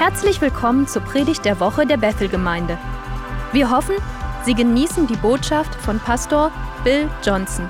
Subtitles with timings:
[0.00, 2.78] Herzlich willkommen zur Predigt der Woche der Bethel-Gemeinde.
[3.52, 3.96] Wir hoffen,
[4.46, 6.50] Sie genießen die Botschaft von Pastor
[6.84, 7.68] Bill Johnson.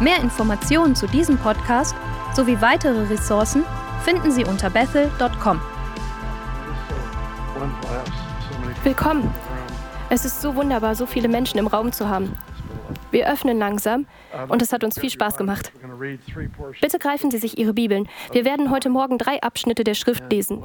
[0.00, 1.94] Mehr Informationen zu diesem Podcast
[2.34, 3.62] sowie weitere Ressourcen
[4.06, 5.60] finden Sie unter bethel.com.
[8.82, 9.30] Willkommen.
[10.08, 12.38] Es ist so wunderbar, so viele Menschen im Raum zu haben.
[13.10, 14.06] Wir öffnen langsam
[14.48, 15.72] und es hat uns viel Spaß gemacht.
[16.80, 18.08] Bitte greifen Sie sich Ihre Bibeln.
[18.32, 20.62] Wir werden heute Morgen drei Abschnitte der Schrift lesen.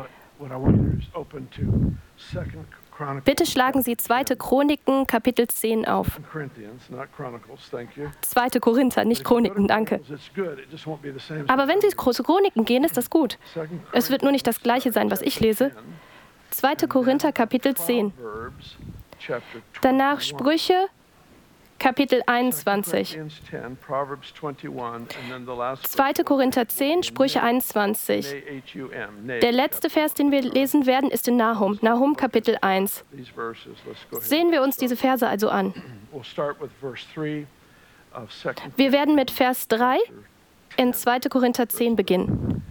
[3.24, 4.24] Bitte schlagen Sie 2.
[4.38, 6.20] Chroniken, Kapitel 10 auf.
[8.22, 8.50] 2.
[8.60, 10.02] Korinther, nicht Chroniken, danke.
[11.48, 13.38] Aber wenn Sie zu Chroniken gehen, ist das gut.
[13.92, 15.72] Es wird nur nicht das gleiche sein, was ich lese.
[16.52, 16.76] 2.
[16.88, 18.14] Korinther, Kapitel 10.
[19.82, 20.88] Danach Sprüche,
[21.82, 23.18] Kapitel 21.
[25.84, 26.14] 2.
[26.24, 28.36] Korinther 10, Sprüche 21.
[29.42, 33.04] Der letzte Vers, den wir lesen werden, ist in Nahum, Nahum Kapitel 1.
[34.20, 35.74] Sehen wir uns diese Verse also an.
[38.76, 39.98] Wir werden mit Vers 3
[40.78, 41.20] in 2.
[41.32, 42.64] Korinther 10 beginnen.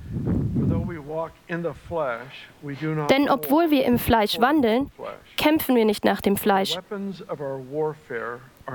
[3.10, 4.90] Denn obwohl wir im Fleisch wandeln,
[5.40, 6.78] kämpfen wir nicht nach dem Fleisch.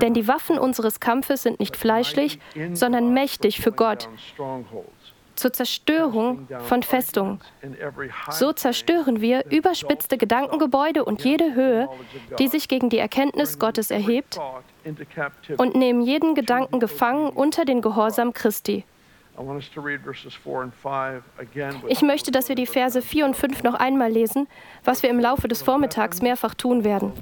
[0.02, 2.40] Denn die Waffen unseres Kampfes sind nicht fleischlich,
[2.72, 4.08] sondern mächtig für Gott
[5.36, 7.40] zur Zerstörung von Festungen.
[8.30, 11.88] So zerstören wir überspitzte Gedankengebäude und jede Höhe,
[12.38, 14.40] die sich gegen die Erkenntnis Gottes erhebt,
[15.58, 18.84] und nehmen jeden Gedanken gefangen unter den Gehorsam Christi.
[21.88, 24.48] Ich möchte, dass wir die Verse 4 und 5 noch einmal lesen,
[24.84, 27.12] was wir im Laufe des Vormittags mehrfach tun werden.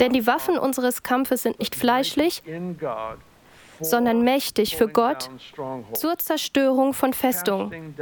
[0.00, 2.42] Denn die Waffen unseres Kampfes sind nicht fleischlich,
[3.80, 5.30] sondern mächtig für Gott
[5.94, 7.94] zur Zerstörung von Festungen.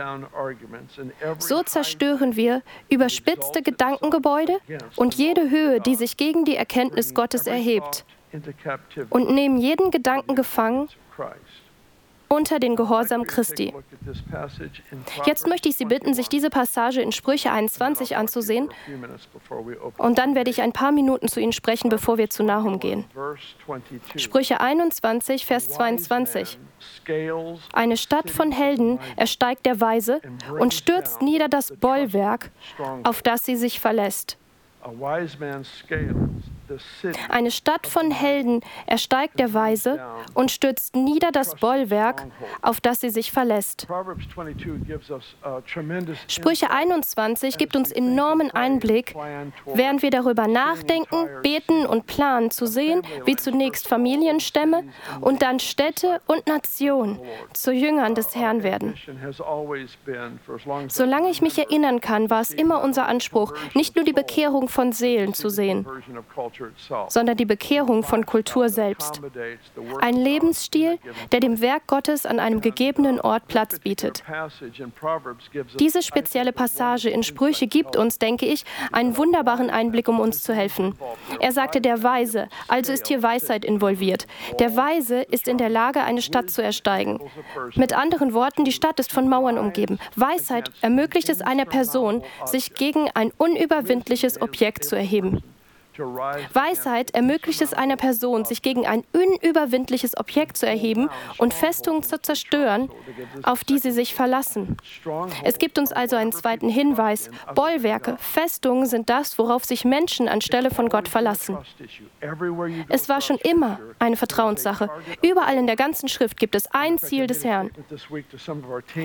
[1.39, 4.59] So zerstören wir überspitzte Gedankengebäude
[4.97, 8.05] und jede Höhe, die sich gegen die Erkenntnis Gottes erhebt,
[9.11, 10.89] und nehmen jeden Gedanken gefangen
[12.33, 13.75] unter den Gehorsam Christi.
[15.27, 18.71] Jetzt möchte ich Sie bitten, sich diese Passage in Sprüche 21 anzusehen
[19.99, 23.05] und dann werde ich ein paar Minuten zu Ihnen sprechen, bevor wir zu Nahum gehen.
[24.17, 26.59] Sprüche 21, Vers 22.
[27.73, 30.21] Eine Stadt von Helden ersteigt der Weise
[30.59, 32.51] und stürzt nieder das Bollwerk,
[33.03, 34.39] auf das sie sich verlässt.
[37.29, 40.01] Eine Stadt von Helden ersteigt der Weise
[40.35, 42.27] und stürzt nieder das Bollwerk,
[42.63, 43.87] auf das sie sich verlässt.
[46.29, 49.15] Sprüche 21 gibt uns enormen Einblick,
[49.67, 54.85] während wir darüber nachdenken, beten und planen, zu sehen, wie zunächst Familienstämme
[55.21, 57.21] und dann Städte und Nationen
[57.53, 58.95] zu Jüngern des Herrn werden.
[60.89, 64.93] Solange ich mich erinnern kann, war es immer unser Anspruch, nicht nur die Bekehrung von
[64.93, 65.87] Seelen zu sehen,
[67.09, 69.21] sondern die Bekehrung von Kultur selbst.
[70.01, 70.99] Ein Lebensstil,
[71.33, 74.23] der dem Werk Gottes an einem gegebenen Ort Platz bietet.
[75.79, 80.55] Diese spezielle Passage in Sprüche gibt uns, denke ich, einen wunderbaren Einblick, um uns zu
[80.55, 80.95] helfen.
[81.41, 84.27] Er sagte der Weise, also ist hier Weisheit involviert.
[84.59, 87.21] Der Weise ist in der Lage, eine Stadt zu ersteigen.
[87.75, 89.99] Mit anderen Worten, die Stadt ist von Mauern umgeben.
[90.17, 95.43] Weisheit ermöglicht es einer Person, sich gegen ein unüberwindliches Objekt zu erheben.
[96.01, 102.21] Weisheit ermöglicht es einer Person, sich gegen ein unüberwindliches Objekt zu erheben und Festungen zu
[102.21, 102.91] zerstören,
[103.43, 104.77] auf die sie sich verlassen.
[105.45, 107.31] Es gibt uns also einen zweiten Hinweis.
[107.55, 111.59] Bollwerke, Festungen sind das, worauf sich Menschen anstelle von Gott verlassen.
[112.89, 114.91] Es war schon immer eine Vertrauenssache.
[115.23, 117.71] Überall in der ganzen Schrift gibt es ein Ziel des Herrn.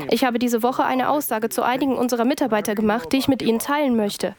[0.09, 3.59] Ich habe diese Woche eine Aussage zu einigen unserer Mitarbeiter gemacht, die ich mit Ihnen
[3.59, 4.35] teilen möchte.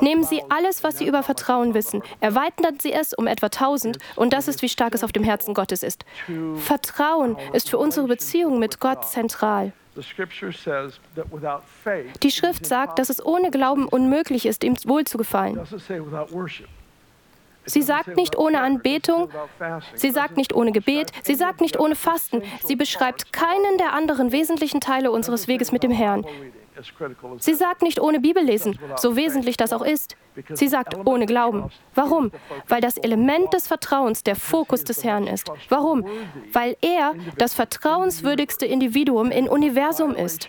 [0.00, 2.02] Nehmen Sie alles, was Sie über Vertrauen wissen, wissen.
[2.20, 5.54] Erweitern Sie es um etwa 1000 und das ist, wie stark es auf dem Herzen
[5.54, 6.04] Gottes ist.
[6.56, 9.72] Vertrauen ist für unsere Beziehung mit Gott zentral.
[12.22, 15.60] Die Schrift sagt, dass es ohne Glauben unmöglich ist, ihm wohlzugefallen.
[17.66, 19.30] Sie sagt nicht ohne Anbetung,
[19.94, 22.42] sie sagt nicht ohne Gebet, sie sagt nicht ohne Fasten.
[22.64, 26.24] Sie beschreibt keinen der anderen wesentlichen Teile unseres Weges mit dem Herrn.
[27.38, 30.16] Sie sagt nicht ohne Bibellesen, so wesentlich das auch ist.
[30.52, 31.70] Sie sagt ohne Glauben.
[31.94, 32.30] Warum?
[32.68, 35.50] Weil das Element des Vertrauens der Fokus des Herrn ist.
[35.68, 36.06] Warum?
[36.52, 40.48] Weil er das vertrauenswürdigste Individuum im Universum ist.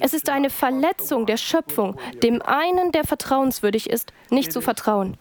[0.00, 5.16] Es ist eine Verletzung der Schöpfung, dem einen, der vertrauenswürdig ist, nicht zu vertrauen.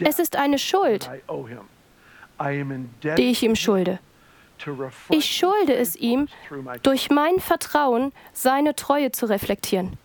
[0.00, 1.10] Es ist eine Schuld,
[3.16, 3.98] die ich ihm schulde.
[5.10, 6.28] Ich schulde es ihm,
[6.82, 9.98] durch mein Vertrauen seine Treue zu reflektieren.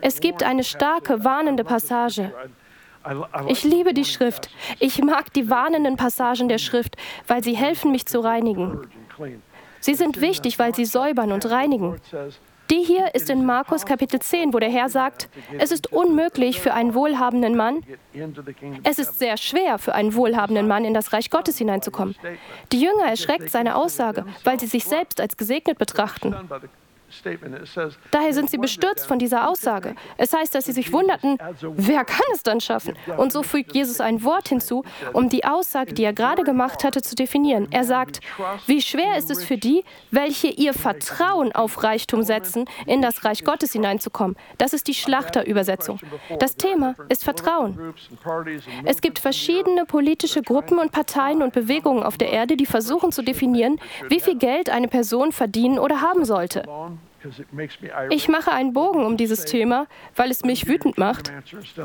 [0.00, 2.32] Es gibt eine starke, warnende Passage.
[3.46, 4.50] Ich liebe die Schrift.
[4.80, 6.96] Ich mag die warnenden Passagen der Schrift,
[7.26, 8.88] weil sie helfen, mich zu reinigen.
[9.80, 12.00] Sie sind wichtig, weil sie säubern und reinigen.
[12.70, 15.28] Die hier ist in Markus Kapitel 10, wo der Herr sagt,
[15.58, 17.82] es ist unmöglich für einen wohlhabenden Mann,
[18.82, 22.14] es ist sehr schwer für einen wohlhabenden Mann in das Reich Gottes hineinzukommen.
[22.72, 26.34] Die Jünger erschreckt seine Aussage, weil sie sich selbst als gesegnet betrachten.
[28.10, 29.94] Daher sind sie bestürzt von dieser Aussage.
[30.16, 32.96] Es heißt, dass sie sich wunderten, wer kann es dann schaffen?
[33.16, 37.02] Und so fügt Jesus ein Wort hinzu, um die Aussage, die er gerade gemacht hatte,
[37.02, 37.68] zu definieren.
[37.70, 38.20] Er sagt,
[38.66, 43.44] wie schwer ist es für die, welche ihr Vertrauen auf Reichtum setzen, in das Reich
[43.44, 44.36] Gottes hineinzukommen.
[44.58, 46.00] Das ist die Schlachterübersetzung.
[46.38, 47.94] Das Thema ist Vertrauen.
[48.84, 53.22] Es gibt verschiedene politische Gruppen und Parteien und Bewegungen auf der Erde, die versuchen zu
[53.22, 56.62] definieren, wie viel Geld eine Person verdienen oder haben sollte.
[58.10, 61.32] Ich mache einen Bogen um dieses Thema, weil es mich wütend macht.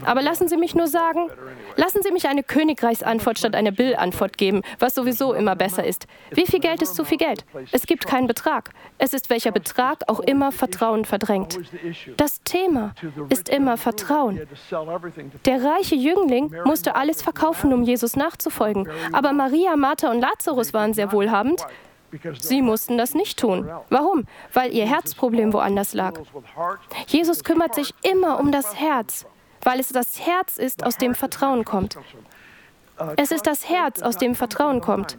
[0.05, 1.29] Aber lassen Sie mich nur sagen,
[1.75, 6.07] lassen Sie mich eine Königreichsantwort statt eine Bill-Antwort geben, was sowieso immer besser ist.
[6.31, 7.45] Wie viel Geld ist zu viel Geld?
[7.71, 8.69] Es gibt keinen Betrag.
[8.97, 11.59] Es ist welcher Betrag auch immer Vertrauen verdrängt.
[12.17, 12.93] Das Thema
[13.29, 14.41] ist immer Vertrauen.
[15.45, 18.87] Der reiche Jüngling musste alles verkaufen, um Jesus nachzufolgen.
[19.11, 21.65] Aber Maria, Martha und Lazarus waren sehr wohlhabend.
[22.39, 23.69] Sie mussten das nicht tun.
[23.89, 24.25] Warum?
[24.53, 26.19] Weil ihr Herzproblem woanders lag.
[27.07, 29.25] Jesus kümmert sich immer um das Herz,
[29.61, 31.97] weil es das Herz ist, aus dem Vertrauen kommt.
[33.17, 35.17] Es ist das Herz, aus dem Vertrauen kommt.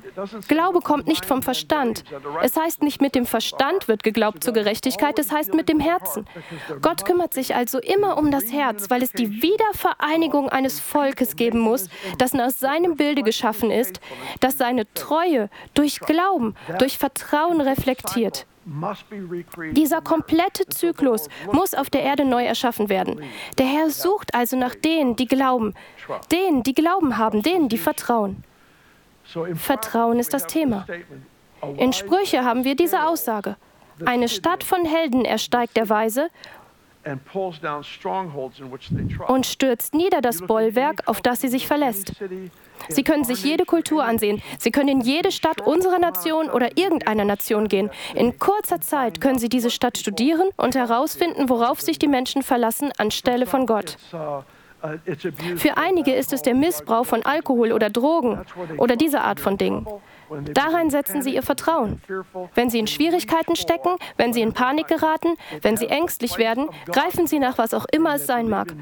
[0.49, 2.05] Glaube kommt nicht vom Verstand.
[2.43, 6.27] Es heißt nicht, mit dem Verstand wird geglaubt zur Gerechtigkeit, es heißt mit dem Herzen.
[6.81, 11.59] Gott kümmert sich also immer um das Herz, weil es die Wiedervereinigung eines Volkes geben
[11.59, 11.89] muss,
[12.19, 14.01] das nach seinem Bilde geschaffen ist,
[14.41, 18.47] das seine Treue durch Glauben, durch Vertrauen reflektiert.
[19.73, 23.21] Dieser komplette Zyklus muss auf der Erde neu erschaffen werden.
[23.59, 25.75] Der Herr sucht also nach denen, die glauben,
[26.31, 28.45] denen, die Glauben haben, denen, die vertrauen.
[29.55, 30.87] Vertrauen ist das Thema.
[31.79, 33.57] In Sprüche haben wir diese Aussage.
[34.05, 36.29] Eine Stadt von Helden ersteigt der Weise
[39.29, 42.13] und stürzt nieder das Bollwerk, auf das sie sich verlässt.
[42.89, 44.43] Sie können sich jede Kultur ansehen.
[44.59, 47.91] Sie können in jede Stadt unserer Nation oder irgendeiner Nation gehen.
[48.15, 52.91] In kurzer Zeit können Sie diese Stadt studieren und herausfinden, worauf sich die Menschen verlassen
[52.97, 53.97] anstelle von Gott.
[55.57, 58.41] Für einige ist es der Missbrauch von Alkohol oder Drogen
[58.79, 59.87] oder diese Art von Dingen.
[60.53, 62.01] Darein setzen sie ihr Vertrauen.
[62.55, 67.27] Wenn sie in Schwierigkeiten stecken, wenn sie in Panik geraten, wenn sie ängstlich werden, greifen
[67.27, 68.75] sie nach was auch immer es sein mag.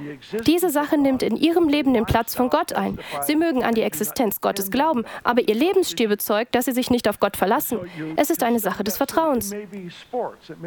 [0.46, 2.98] Diese Sache nimmt in ihrem Leben den Platz von Gott ein.
[3.22, 7.08] Sie mögen an die Existenz Gottes glauben, aber ihr Lebensstil bezeugt, dass sie sich nicht
[7.08, 7.80] auf Gott verlassen.
[8.16, 9.54] Es ist eine Sache des Vertrauens.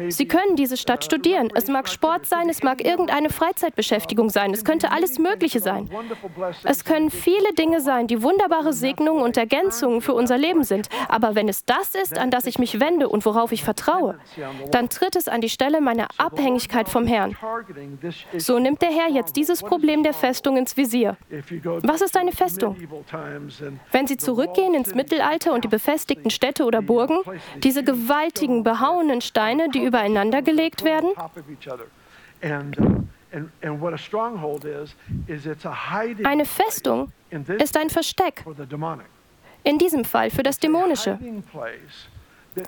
[0.08, 1.48] Sie können diese Stadt studieren.
[1.54, 5.88] Es mag Sport sein, es mag irgendeine Freizeitbeschäftigung sein, es könnte alles Mögliche sein.
[6.64, 10.88] Es können viele Dinge sein, die wunderbare Segnungen und Ergänzungen für unser Leben sind.
[11.08, 14.18] Aber wenn es das ist, an das ich mich wende und worauf ich vertraue,
[14.70, 17.36] dann tritt es an die Stelle meiner Abhängigkeit vom Herrn.
[18.36, 21.16] So nimmt der Herr jetzt dieses Problem der Festung ins Visier.
[21.82, 22.76] Was ist eine Festung?
[23.92, 27.18] Wenn Sie zurückgehen ins Mittelalter und die befestigten Städte oder Burgen,
[27.62, 31.10] diese gewaltigen, behauenen Steine, die übereinander gelegt werden,
[36.24, 37.12] eine Festung
[37.58, 38.44] ist ein Versteck
[39.66, 41.18] in diesem Fall für das Dämonische.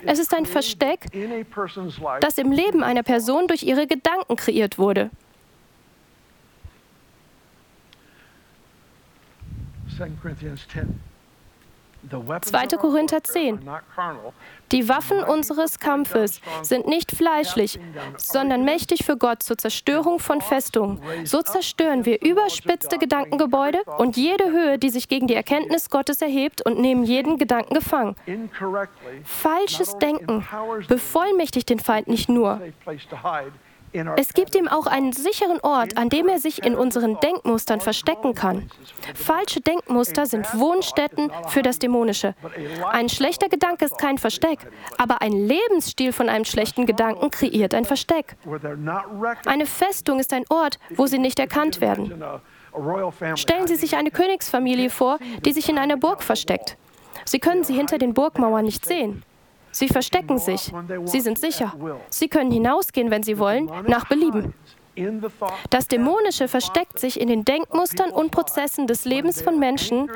[0.04, 1.06] Es ist ein Versteck,
[2.20, 5.10] das im Leben einer Person durch ihre Gedanken kreiert wurde.
[9.96, 10.10] 2.
[10.20, 11.00] Corinthians 10.
[12.10, 12.66] 2.
[12.76, 13.60] Korinther 10.
[14.72, 17.78] Die Waffen unseres Kampfes sind nicht fleischlich,
[18.16, 21.00] sondern mächtig für Gott zur Zerstörung von Festungen.
[21.24, 26.64] So zerstören wir überspitzte Gedankengebäude und jede Höhe, die sich gegen die Erkenntnis Gottes erhebt
[26.64, 28.16] und nehmen jeden Gedanken gefangen.
[29.24, 30.46] Falsches Denken
[30.88, 32.60] bevollmächtigt den Feind nicht nur,
[34.16, 38.34] es gibt ihm auch einen sicheren Ort, an dem er sich in unseren Denkmustern verstecken
[38.34, 38.70] kann.
[39.14, 42.34] Falsche Denkmuster sind Wohnstätten für das Dämonische.
[42.90, 44.60] Ein schlechter Gedanke ist kein Versteck,
[44.96, 48.36] aber ein Lebensstil von einem schlechten Gedanken kreiert ein Versteck.
[49.46, 52.22] Eine Festung ist ein Ort, wo sie nicht erkannt werden.
[53.34, 56.76] Stellen Sie sich eine Königsfamilie vor, die sich in einer Burg versteckt.
[57.24, 59.24] Sie können sie hinter den Burgmauern nicht sehen.
[59.70, 60.72] Sie verstecken sich.
[61.04, 61.74] Sie sind sicher.
[62.10, 64.54] Sie können hinausgehen, wenn sie wollen, nach Belieben.
[65.70, 70.10] Das Dämonische versteckt sich in den Denkmustern und Prozessen des Lebens von Menschen,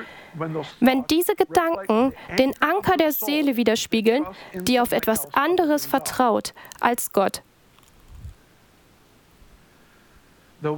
[0.80, 7.42] wenn diese Gedanken den Anker der Seele widerspiegeln, die auf etwas anderes vertraut als Gott.
[10.62, 10.68] Die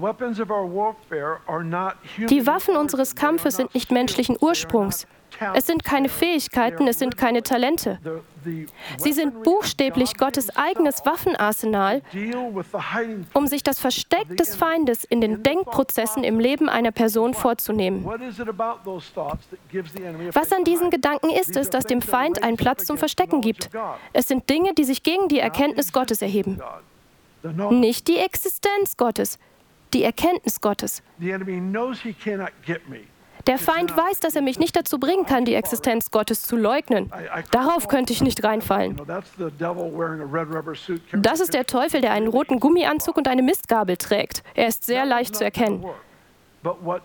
[2.47, 5.07] Waffen unseres Kampfes sind nicht menschlichen Ursprungs.
[5.55, 7.99] Es sind keine Fähigkeiten, es sind keine Talente.
[8.99, 12.03] Sie sind buchstäblich Gottes eigenes Waffenarsenal,
[13.33, 18.05] um sich das Versteck des Feindes in den Denkprozessen im Leben einer Person vorzunehmen.
[20.33, 23.71] Was an diesen Gedanken ist es, dass dem Feind einen Platz zum Verstecken gibt.
[24.13, 26.61] Es sind Dinge, die sich gegen die Erkenntnis Gottes erheben.
[27.71, 29.39] Nicht die Existenz Gottes,
[29.93, 31.03] die Erkenntnis Gottes.
[33.47, 37.13] Der Feind weiß, dass er mich nicht dazu bringen kann, die Existenz Gottes zu leugnen.
[37.51, 39.01] Darauf könnte ich nicht reinfallen.
[41.13, 44.43] Das ist der Teufel, der einen roten Gummianzug und eine Mistgabel trägt.
[44.55, 45.85] Er ist sehr leicht zu erkennen.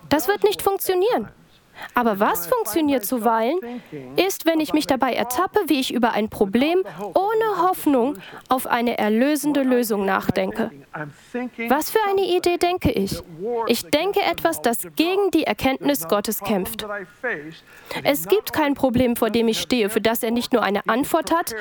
[0.08, 1.29] Das wird nicht funktionieren.
[1.93, 3.57] Aber was funktioniert zuweilen,
[4.15, 8.17] ist, wenn ich mich dabei ertappe, wie ich über ein Problem ohne Hoffnung
[8.48, 10.71] auf eine erlösende Lösung nachdenke.
[11.67, 13.21] Was für eine Idee denke ich?
[13.67, 16.86] Ich denke etwas, das gegen die Erkenntnis Gottes kämpft.
[18.03, 21.31] Es gibt kein Problem, vor dem ich stehe, für das er nicht nur eine Antwort
[21.31, 21.55] hat,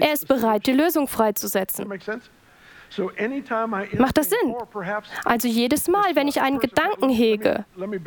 [0.00, 1.92] er ist bereit, die Lösung freizusetzen.
[3.98, 4.54] Macht das Sinn?
[5.24, 7.64] Also jedes Mal, wenn ich einen Gedanken hege.
[7.76, 8.00] Lassen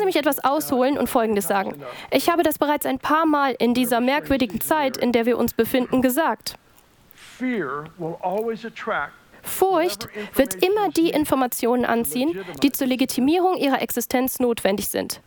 [0.00, 1.80] Sie mich etwas ausholen und Folgendes sagen.
[2.10, 5.54] Ich habe das bereits ein paar Mal in dieser merkwürdigen Zeit, in der wir uns
[5.54, 6.56] befinden, gesagt.
[9.42, 15.20] Furcht wird immer die Informationen anziehen, die zur Legitimierung ihrer Existenz notwendig sind.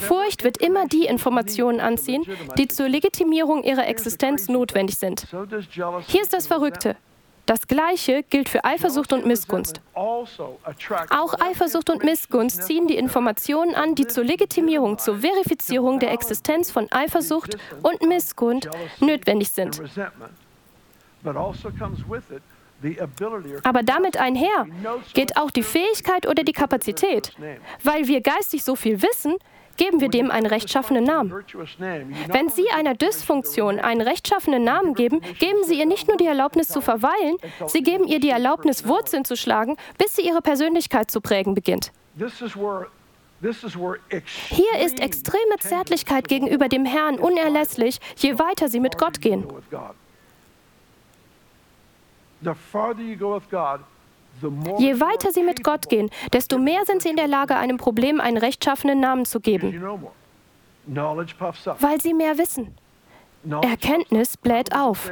[0.00, 2.24] Furcht wird immer die Informationen anziehen,
[2.58, 5.26] die zur Legitimierung ihrer Existenz notwendig sind.
[6.06, 6.96] Hier ist das Verrückte.
[7.46, 9.80] Das Gleiche gilt für Eifersucht und Missgunst.
[9.94, 16.70] Auch Eifersucht und Missgunst ziehen die Informationen an, die zur Legitimierung, zur Verifizierung der Existenz
[16.70, 18.68] von Eifersucht und Missgunst
[19.00, 19.82] notwendig sind.
[23.64, 24.66] Aber damit einher
[25.12, 27.32] geht auch die Fähigkeit oder die Kapazität.
[27.82, 29.34] Weil wir geistig so viel wissen,
[29.80, 31.32] geben wir dem einen rechtschaffenen Namen.
[32.28, 36.68] Wenn Sie einer Dysfunktion einen rechtschaffenen Namen geben, geben Sie ihr nicht nur die Erlaubnis
[36.68, 41.22] zu verweilen, Sie geben ihr die Erlaubnis, Wurzeln zu schlagen, bis sie ihre Persönlichkeit zu
[41.22, 41.92] prägen beginnt.
[44.50, 49.46] Hier ist extreme Zärtlichkeit gegenüber dem Herrn unerlässlich, je weiter Sie mit Gott gehen.
[54.78, 58.20] Je weiter sie mit Gott gehen, desto mehr sind sie in der Lage, einem Problem
[58.20, 59.82] einen rechtschaffenen Namen zu geben,
[60.86, 62.74] weil sie mehr wissen.
[63.62, 65.10] Erkenntnis bläht auf.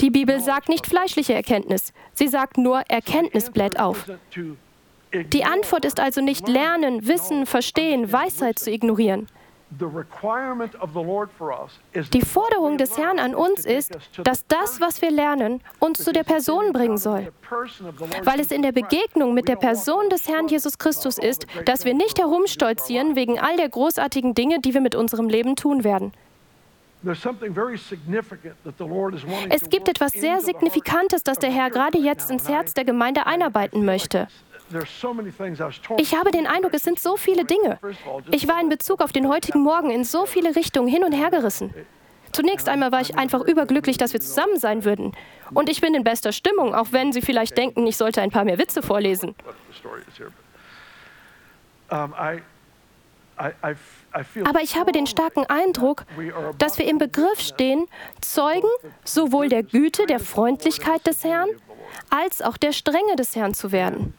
[0.00, 4.04] Die Bibel sagt nicht fleischliche Erkenntnis, sie sagt nur Erkenntnis bläht auf.
[5.12, 9.26] Die Antwort ist also nicht lernen, wissen, verstehen, Weisheit zu ignorieren.
[12.12, 16.24] Die Forderung des Herrn an uns ist, dass das, was wir lernen, uns zu der
[16.24, 17.32] Person bringen soll.
[18.24, 21.94] Weil es in der Begegnung mit der Person des Herrn Jesus Christus ist, dass wir
[21.94, 26.12] nicht herumstolzieren wegen all der großartigen Dinge, die wir mit unserem Leben tun werden.
[27.02, 27.22] Es
[29.70, 34.28] gibt etwas sehr Signifikantes, das der Herr gerade jetzt ins Herz der Gemeinde einarbeiten möchte.
[35.98, 37.78] Ich habe den Eindruck, es sind so viele Dinge.
[38.30, 41.30] Ich war in Bezug auf den heutigen Morgen in so viele Richtungen hin und her
[41.30, 41.74] gerissen.
[42.32, 45.12] Zunächst einmal war ich einfach überglücklich, dass wir zusammen sein würden.
[45.52, 48.44] Und ich bin in bester Stimmung, auch wenn Sie vielleicht denken, ich sollte ein paar
[48.44, 49.34] mehr Witze vorlesen.
[54.44, 56.04] Aber ich habe den starken Eindruck,
[56.58, 57.86] dass wir im Begriff stehen,
[58.20, 58.68] Zeugen
[59.04, 61.48] sowohl der Güte, der Freundlichkeit des Herrn,
[62.10, 64.14] als auch der Strenge des Herrn zu werden.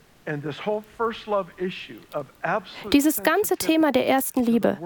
[2.93, 4.77] Dieses ganze Thema der ersten Liebe,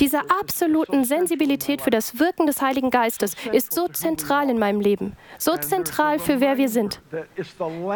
[0.00, 5.16] dieser absoluten Sensibilität für das Wirken des Heiligen Geistes ist so zentral in meinem Leben,
[5.38, 7.00] so zentral für wer wir sind.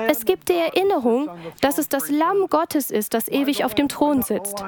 [0.07, 1.29] Es gibt die Erinnerung,
[1.61, 4.63] dass es das Lamm Gottes ist, das ewig auf dem Thron sitzt.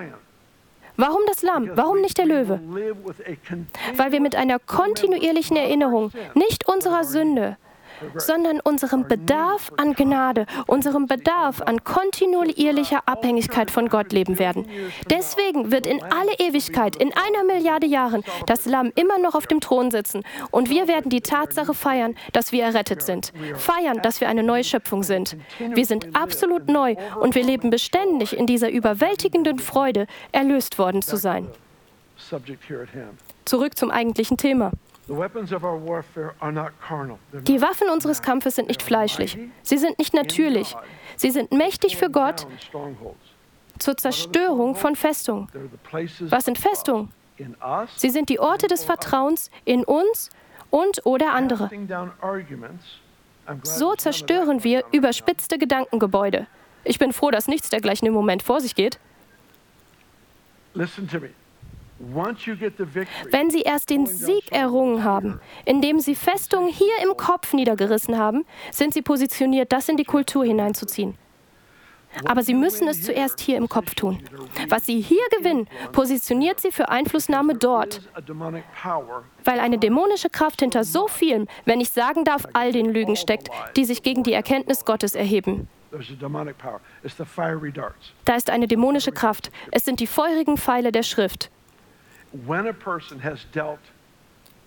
[0.97, 1.71] Warum das Lamm?
[1.75, 2.61] Warum nicht der Löwe?
[3.97, 7.57] Weil wir mit einer kontinuierlichen Erinnerung nicht unserer Sünde,
[8.17, 14.67] sondern unserem Bedarf an Gnade, unserem Bedarf an kontinuierlicher Abhängigkeit von Gott leben werden.
[15.09, 19.61] Deswegen wird in alle Ewigkeit, in einer Milliarde Jahren, das Lamm immer noch auf dem
[19.61, 23.33] Thron sitzen und wir werden die Tatsache feiern, dass wir errettet sind.
[23.57, 25.37] Feiern, dass wir eine neue Schöpfung sind.
[25.59, 31.17] Wir sind absolut neu und wir leben beständig in dieser überwältigenden Freude, erlöst worden zu
[31.17, 31.49] sein.
[33.45, 34.73] Zurück zum eigentlichen Thema.
[35.11, 35.17] Die
[37.63, 39.37] Waffen unseres Kampfes sind nicht fleischlich.
[39.63, 40.77] Sie sind nicht natürlich.
[41.17, 42.47] Sie sind mächtig für Gott
[43.79, 45.49] zur Zerstörung von Festungen.
[46.21, 47.11] Was sind Festungen?
[47.97, 50.31] Sie sind die Orte des Vertrauens in uns
[50.71, 51.71] und oder andere.
[53.63, 56.47] So zerstören wir überspitzte Gedankengebäude.
[56.85, 58.99] Ich bin froh, dass nichts dergleichen im Moment vor sich geht.
[62.01, 68.47] Wenn Sie erst den Sieg errungen haben, indem Sie Festungen hier im Kopf niedergerissen haben,
[68.71, 71.15] sind Sie positioniert, das in die Kultur hineinzuziehen.
[72.25, 74.19] Aber Sie müssen es zuerst hier im Kopf tun.
[74.69, 78.01] Was Sie hier gewinnen, positioniert Sie für Einflussnahme dort.
[79.45, 83.49] Weil eine dämonische Kraft hinter so vielem, wenn ich sagen darf, all den Lügen steckt,
[83.77, 85.69] die sich gegen die Erkenntnis Gottes erheben.
[88.25, 89.51] Da ist eine dämonische Kraft.
[89.71, 91.51] Es sind die feurigen Pfeile der Schrift.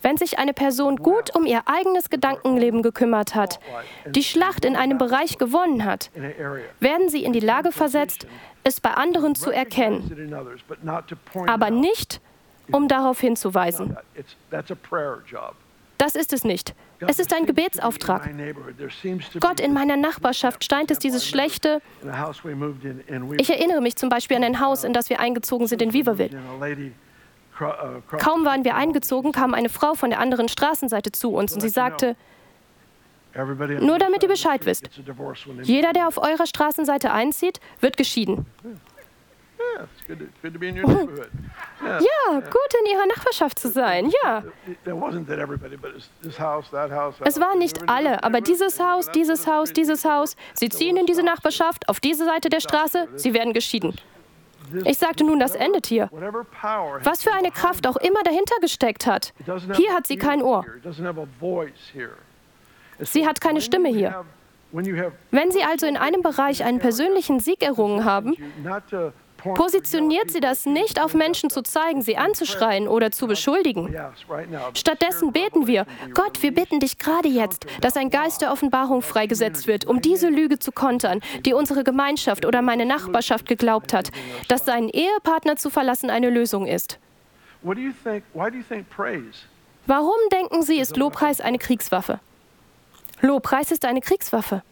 [0.02, 3.60] Wenn sich eine Person gut um ihr eigenes Gedankenleben gekümmert hat,
[4.08, 6.12] die Schlacht in einem Bereich gewonnen hat,
[6.82, 8.28] werden sie in die Lage versetzt,
[8.66, 10.34] es bei anderen zu erkennen,
[11.48, 12.20] aber nicht,
[12.72, 13.96] um darauf hinzuweisen.
[15.98, 16.76] Das ist es nicht.
[17.00, 18.30] Es ist ein Gebetsauftrag.
[19.40, 21.82] Gott, in meiner Nachbarschaft scheint es dieses schlechte.
[23.38, 26.30] Ich erinnere mich zum Beispiel an ein Haus, in das wir eingezogen sind in Weaverville.
[28.20, 31.70] Kaum waren wir eingezogen, kam eine Frau von der anderen Straßenseite zu uns und sie
[31.70, 32.16] sagte,
[33.80, 34.90] nur damit ihr Bescheid wisst,
[35.64, 38.46] jeder, der auf eurer Straßenseite einzieht, wird geschieden.
[41.84, 44.44] Ja, gut in ihrer Nachbarschaft zu sein, ja.
[47.24, 51.24] Es waren nicht alle, aber dieses Haus, dieses Haus, dieses Haus, sie ziehen in diese
[51.24, 53.96] Nachbarschaft, auf diese Seite der Straße, sie werden geschieden.
[54.86, 56.10] Ich sagte nun, das endet hier.
[57.04, 59.34] Was für eine Kraft auch immer dahinter gesteckt hat.
[59.76, 60.66] Hier hat sie kein Ohr.
[63.00, 64.26] Sie hat keine Stimme hier.
[65.32, 68.36] Wenn Sie also in einem Bereich einen persönlichen Sieg errungen haben,
[69.56, 73.96] positioniert sie das nicht auf Menschen zu zeigen, sie anzuschreien oder zu beschuldigen.
[74.74, 79.68] Stattdessen beten wir, Gott, wir bitten dich gerade jetzt, dass ein Geist der Offenbarung freigesetzt
[79.68, 84.12] wird, um diese Lüge zu kontern, die unsere Gemeinschaft oder meine Nachbarschaft geglaubt hat,
[84.48, 87.00] dass seinen Ehepartner zu verlassen eine Lösung ist.
[89.86, 92.20] Warum denken Sie, ist Lobpreis eine Kriegswaffe?
[93.22, 94.64] Lobpreis ist eine Kriegswaffe.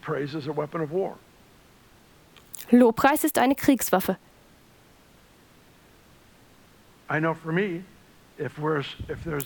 [0.00, 1.18] Praise is a weapon of war.
[2.70, 4.16] Lobpreis ist eine Kriegswaffe.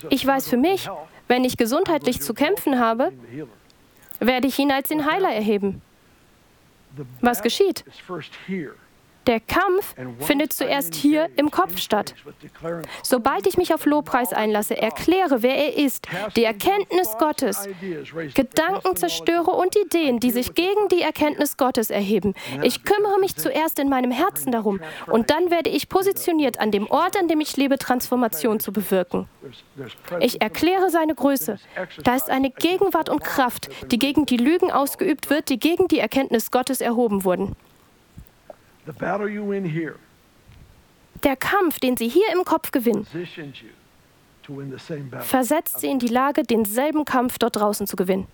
[0.08, 0.88] Ich weiß für mich,
[1.28, 3.12] wenn ich gesundheitlich zu kämpfen habe,
[4.18, 5.82] werde ich ihn als den Heiler erheben.
[7.20, 7.84] Was geschieht?
[9.30, 12.16] Der Kampf findet zuerst hier im Kopf statt.
[13.04, 17.68] Sobald ich mich auf Lobpreis einlasse, erkläre, wer er ist, die Erkenntnis Gottes,
[18.34, 22.34] Gedanken zerstöre und Ideen, die sich gegen die Erkenntnis Gottes erheben.
[22.64, 26.90] Ich kümmere mich zuerst in meinem Herzen darum und dann werde ich positioniert, an dem
[26.90, 29.28] Ort, an dem ich lebe, Transformation zu bewirken.
[30.18, 31.60] Ich erkläre seine Größe.
[32.02, 36.00] Da ist eine Gegenwart und Kraft, die gegen die Lügen ausgeübt wird, die gegen die
[36.00, 37.54] Erkenntnis Gottes erhoben wurden.
[41.22, 43.06] Der Kampf, den sie hier im Kopf gewinnen,
[45.20, 48.26] versetzt sie in die Lage, denselben Kampf dort draußen zu gewinnen.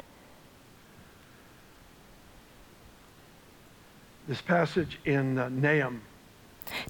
[4.29, 4.35] Uh,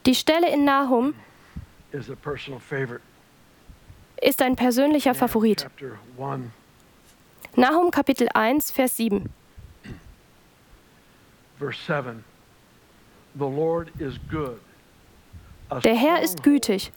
[0.06, 1.14] die Stelle in Nahum
[4.22, 5.68] ist ein persönlicher Favorit.
[7.56, 9.30] Nahum Kapitel 1, Vers 7.
[11.58, 12.35] Vers 7.
[15.84, 16.92] Der Herr ist gütig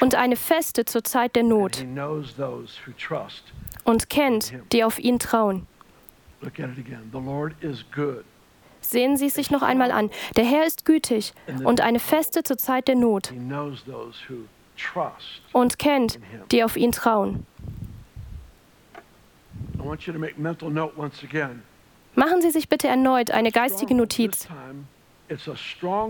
[0.00, 1.84] und eine Feste zur Zeit der Not.
[3.84, 5.66] Und kennt, die auf ihn trauen.
[8.80, 10.10] Sehen Sie es sich noch einmal an.
[10.36, 11.32] Der Herr ist gütig
[11.64, 13.32] und eine Feste zur Zeit der Not.
[15.52, 16.20] Und kennt,
[16.52, 17.46] die auf ihn trauen.
[22.14, 24.48] Machen Sie sich bitte erneut eine geistige Notiz.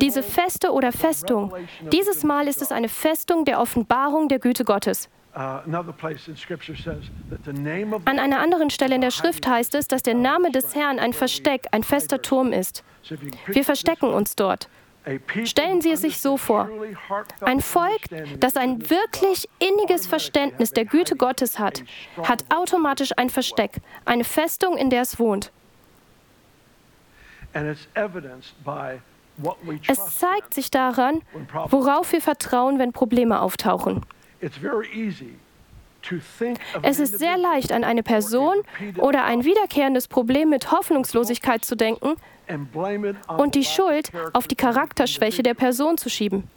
[0.00, 1.52] Diese Feste oder Festung,
[1.92, 5.08] dieses Mal ist es eine Festung der Offenbarung der Güte Gottes.
[5.36, 5.60] Uh,
[8.04, 11.12] An einer anderen Stelle in der Schrift heißt es, dass der Name des Herrn ein
[11.12, 12.82] Versteck, ein fester Turm ist.
[13.46, 14.68] Wir verstecken uns dort.
[15.44, 16.68] Stellen Sie es sich so vor.
[17.40, 18.02] Ein Volk,
[18.40, 21.82] das ein wirklich inniges Verständnis der Güte Gottes hat,
[22.22, 25.50] hat automatisch ein Versteck, eine Festung, in der es wohnt.
[29.86, 31.22] Es zeigt sich daran,
[31.68, 34.04] worauf wir vertrauen, wenn Probleme auftauchen.
[36.82, 38.56] Es ist sehr leicht, an eine Person
[38.96, 42.14] oder ein wiederkehrendes Problem mit Hoffnungslosigkeit zu denken
[43.36, 46.48] und die Schuld auf die Charakterschwäche der Person zu schieben.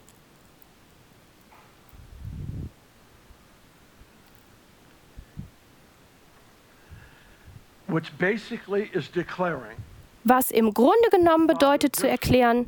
[10.24, 12.66] Was im Grunde genommen bedeutet zu erklären,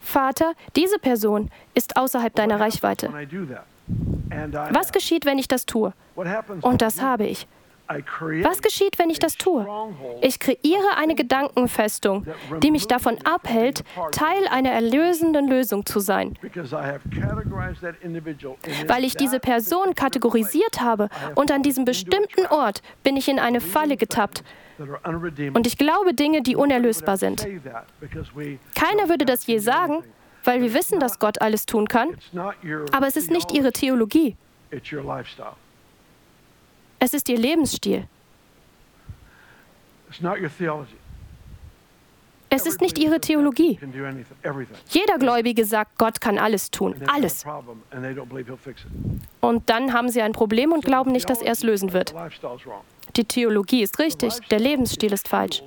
[0.00, 3.12] Vater, diese Person ist außerhalb deiner Reichweite.
[4.70, 5.92] Was geschieht, wenn ich das tue?
[6.62, 7.46] Und das habe ich.
[7.88, 9.66] Was geschieht, wenn ich das tue?
[10.20, 12.26] Ich kreiere eine Gedankenfestung,
[12.62, 16.38] die mich davon abhält, Teil einer erlösenden Lösung zu sein.
[18.86, 23.60] Weil ich diese Person kategorisiert habe und an diesem bestimmten Ort bin ich in eine
[23.60, 24.44] Falle getappt.
[25.54, 27.46] Und ich glaube Dinge, die unerlösbar sind.
[28.74, 30.04] Keiner würde das je sagen,
[30.44, 32.10] weil wir wissen, dass Gott alles tun kann.
[32.92, 34.36] Aber es ist nicht ihre Theologie.
[36.98, 38.06] Es ist ihr Lebensstil.
[42.50, 43.78] Es ist nicht ihre Theologie.
[44.88, 46.94] Jeder Gläubige sagt, Gott kann alles tun.
[47.06, 47.44] Alles.
[49.40, 52.14] Und dann haben sie ein Problem und glauben nicht, dass er es lösen wird.
[53.16, 55.62] Die Theologie ist richtig, der Lebensstil ist falsch.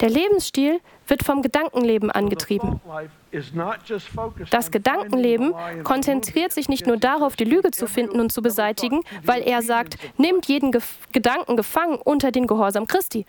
[0.00, 2.80] Der Lebensstil wird vom Gedankenleben angetrieben.
[4.50, 9.42] Das Gedankenleben konzentriert sich nicht nur darauf, die Lüge zu finden und zu beseitigen, weil
[9.42, 10.80] er sagt, nimmt jeden Ge
[11.12, 13.26] Gedanken gefangen unter den Gehorsam Christi.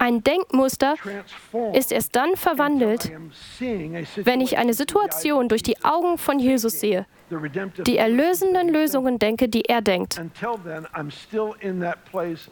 [0.00, 0.94] Ein Denkmuster
[1.72, 3.10] ist erst dann verwandelt,
[3.58, 7.06] wenn ich eine Situation durch die Augen von Jesus sehe,
[7.86, 10.20] die erlösenden Lösungen denke, die er denkt.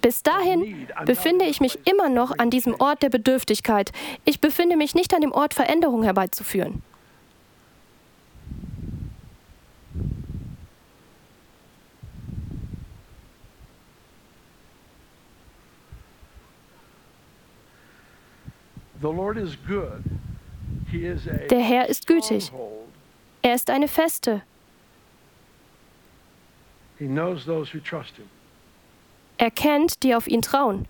[0.00, 3.90] Bis dahin befinde ich mich immer noch an diesem Ort der Bedürftigkeit.
[4.24, 6.82] Ich befinde mich nicht an dem Ort, Veränderung herbeizuführen.
[21.50, 22.52] Der Herr ist gütig.
[23.42, 24.42] Er ist eine Feste.
[29.38, 30.88] Er kennt, die auf ihn trauen.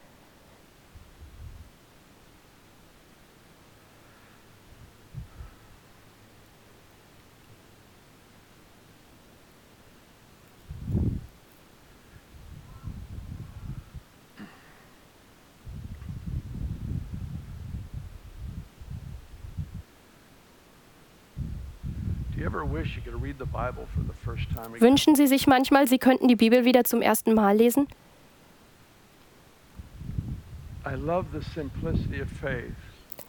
[24.78, 27.88] Wünschen Sie sich manchmal, Sie könnten die Bibel wieder zum ersten Mal lesen?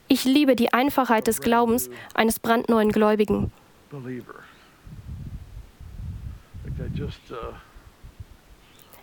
[0.08, 3.52] Ich liebe die Einfachheit des Glaubens eines brandneuen Gläubigen.
[3.92, 4.00] Uh,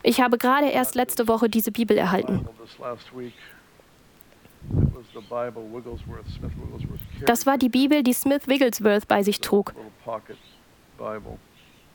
[0.02, 2.46] ich habe gerade erst letzte Woche diese Bibel erhalten.
[7.26, 9.74] Das war die Bibel, die Smith Wigglesworth bei sich trug.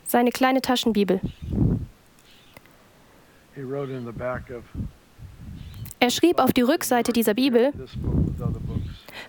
[0.06, 1.20] Seine kleine Taschenbibel.
[6.00, 7.74] Er schrieb auf die Rückseite dieser Bibel,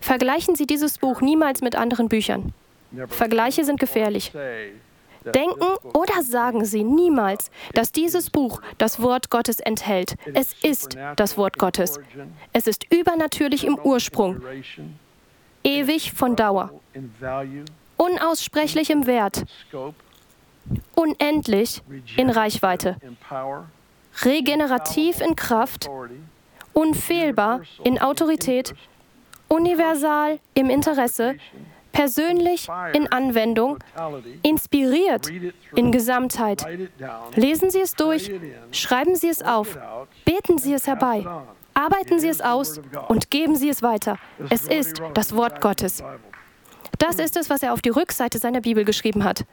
[0.00, 2.53] vergleichen Sie dieses Buch niemals mit anderen Büchern.
[3.09, 4.33] Vergleiche sind gefährlich.
[5.25, 10.17] Denken oder sagen Sie niemals, dass dieses Buch das Wort Gottes enthält.
[10.35, 12.01] Es ist das Wort Gottes.
[12.53, 14.43] Es ist übernatürlich im Ursprung,
[15.63, 16.71] ewig von Dauer,
[17.97, 19.45] unaussprechlich im Wert,
[20.95, 21.83] unendlich
[22.17, 22.97] in Reichweite,
[24.25, 25.91] regenerativ in Kraft,
[26.73, 28.75] unfehlbar in Autorität,
[29.49, 31.35] universal im Interesse,
[31.92, 33.79] persönlich in Anwendung,
[34.42, 35.31] inspiriert
[35.74, 36.66] in Gesamtheit.
[37.35, 38.31] Lesen Sie es durch,
[38.72, 39.79] schreiben Sie es auf,
[40.24, 41.26] beten Sie es herbei,
[41.74, 44.18] arbeiten Sie es aus und geben Sie es weiter.
[44.50, 46.03] Es ist das Wort Gottes.
[46.98, 49.44] Das ist es, was er auf die Rückseite seiner Bibel geschrieben hat.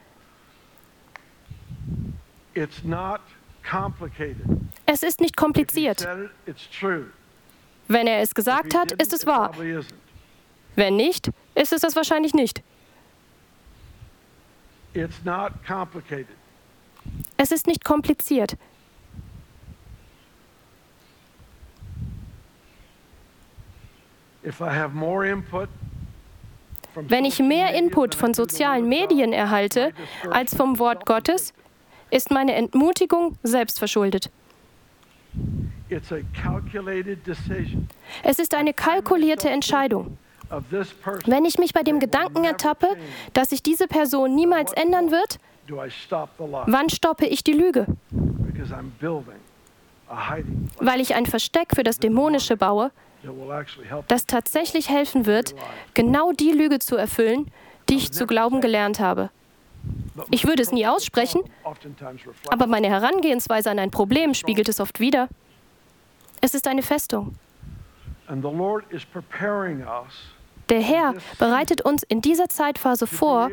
[4.86, 6.08] Es ist nicht kompliziert.
[7.88, 9.52] Wenn er es gesagt hat, ist es wahr.
[10.78, 12.62] Wenn nicht, ist es das wahrscheinlich nicht.
[17.36, 18.56] Es ist nicht kompliziert.
[26.94, 29.92] Wenn ich mehr Input von sozialen Medien erhalte
[30.30, 31.54] als vom Wort Gottes,
[32.12, 34.30] ist meine Entmutigung selbstverschuldet.
[38.22, 40.16] Es ist eine kalkulierte Entscheidung.
[41.26, 42.88] Wenn ich mich bei dem Gedanken ertappe,
[43.34, 45.38] dass sich diese Person niemals ändern wird,
[46.66, 47.86] wann stoppe ich die Lüge?
[50.78, 52.90] Weil ich ein Versteck für das Dämonische baue,
[54.08, 55.54] das tatsächlich helfen wird,
[55.94, 57.50] genau die Lüge zu erfüllen,
[57.88, 59.30] die ich zu glauben gelernt habe.
[60.30, 61.42] Ich würde es nie aussprechen,
[62.48, 65.28] aber meine Herangehensweise an ein Problem spiegelt es oft wider.
[66.40, 67.34] Es ist eine Festung.
[68.28, 68.36] Der
[69.38, 70.06] Herr
[71.38, 73.50] bereitet uns in dieser Zeitphase vor,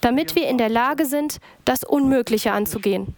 [0.00, 3.14] damit wir in der Lage sind, das Unmögliche anzugehen.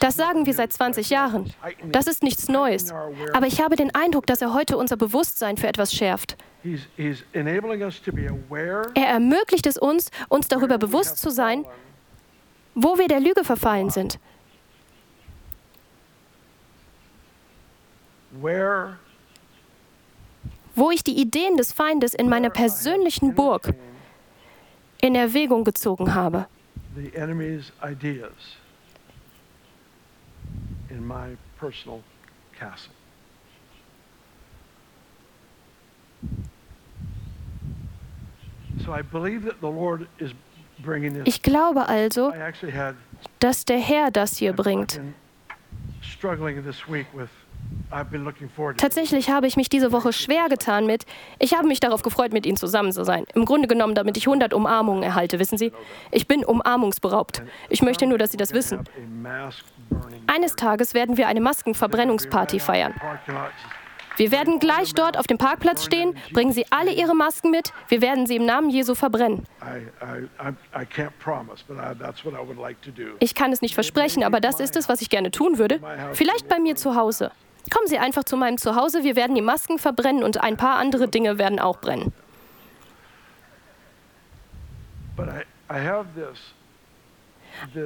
[0.00, 1.52] Das sagen wir seit 20 Jahren.
[1.84, 2.92] Das ist nichts Neues.
[3.32, 6.36] Aber ich habe den Eindruck, dass er heute unser Bewusstsein für etwas schärft.
[8.94, 11.64] Er ermöglicht es uns, uns darüber bewusst zu sein,
[12.74, 14.18] wo wir der Lüge verfallen sind.
[20.76, 23.74] Wo ich die Ideen des Feindes in meiner persönlichen Burg
[25.00, 26.46] in Erwägung gezogen habe.
[41.24, 42.32] Ich glaube also,
[43.40, 45.00] dass der Herr das hier bringt.
[48.76, 51.06] Tatsächlich habe ich mich diese Woche schwer getan mit,
[51.38, 53.24] ich habe mich darauf gefreut, mit Ihnen zusammen zu sein.
[53.34, 55.72] Im Grunde genommen, damit ich 100 Umarmungen erhalte, wissen Sie?
[56.10, 57.42] Ich bin umarmungsberaubt.
[57.68, 58.80] Ich möchte nur, dass Sie das wissen.
[60.26, 62.94] Eines Tages werden wir eine Maskenverbrennungsparty feiern.
[64.16, 68.00] Wir werden gleich dort auf dem Parkplatz stehen, bringen Sie alle Ihre Masken mit, wir
[68.00, 69.44] werden sie im Namen Jesu verbrennen.
[73.18, 75.80] Ich kann es nicht versprechen, aber das ist es, was ich gerne tun würde.
[76.14, 77.30] Vielleicht bei mir zu Hause.
[77.70, 81.08] Kommen Sie einfach zu meinem Zuhause, wir werden die Masken verbrennen und ein paar andere
[81.08, 82.12] Dinge werden auch brennen.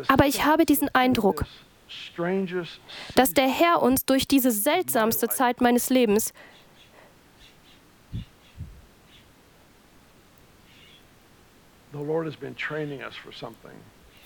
[0.09, 1.45] Aber ich habe diesen Eindruck,
[3.14, 6.33] dass der Herr uns durch diese seltsamste Zeit meines Lebens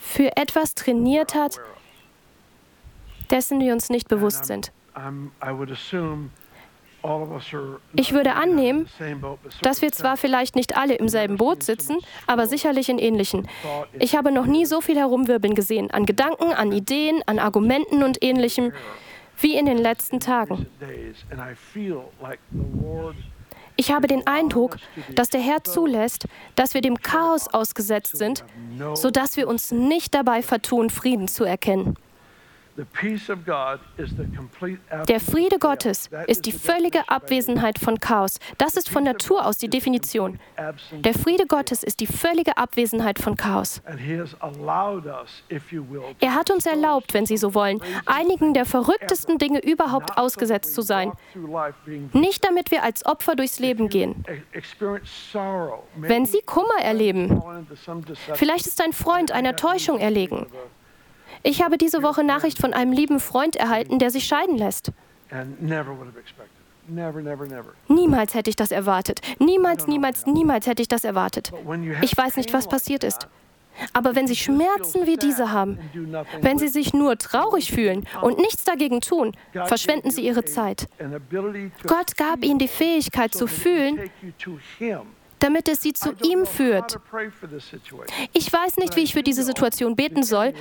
[0.01, 1.61] für etwas trainiert hat,
[3.31, 4.73] dessen wir uns nicht bewusst sind.
[7.95, 8.89] Ich würde annehmen,
[9.61, 13.47] dass wir zwar vielleicht nicht alle im selben Boot sitzen, aber sicherlich in ähnlichen.
[13.99, 18.23] Ich habe noch nie so viel herumwirbeln gesehen, an Gedanken, an Ideen, an Argumenten und
[18.25, 18.73] ähnlichem,
[19.39, 20.67] wie in den letzten Tagen.
[23.77, 24.79] Ich habe den Eindruck,
[25.15, 28.45] dass der Herr zulässt, dass wir dem Chaos ausgesetzt sind,
[28.95, 31.97] sodass wir uns nicht dabei vertun, Frieden zu erkennen.
[32.77, 32.87] Der
[35.21, 38.41] Friede Gottes ist die völlige Abwesenheit von Chaos.
[38.59, 40.41] Das ist von Natur aus die Definition.
[40.93, 43.81] Der Friede Gottes ist die völlige Abwesenheit von Chaos.
[46.21, 50.83] Er hat uns erlaubt, wenn Sie so wollen, einigen der verrücktesten Dinge überhaupt ausgesetzt zu
[50.83, 51.13] sein.
[52.13, 54.25] Nicht damit wir als Opfer durchs Leben gehen.
[55.97, 57.41] Wenn Sie Kummer erleben,
[58.35, 60.49] vielleicht ist ein Freund einer Täuschung erlegen.
[61.47, 64.91] Ich habe diese Woche Nachricht von einem lieben Freund erhalten, der sich scheiden lässt.
[67.89, 69.21] Niemals hätte ich das erwartet.
[69.39, 71.53] Niemals, niemals, niemals hätte ich das erwartet.
[72.01, 73.29] Ich weiß nicht, was passiert ist.
[73.93, 75.79] Aber wenn Sie Schmerzen wie diese haben,
[76.41, 80.87] wenn Sie sich nur traurig fühlen und nichts dagegen tun, verschwenden Sie Ihre Zeit.
[81.87, 83.99] Gott gab Ihnen die Fähigkeit zu fühlen,
[85.45, 86.99] damit es sie zu ihm führt.
[88.33, 90.55] Ich weiß nicht, wie ich für diese Situation beten soll,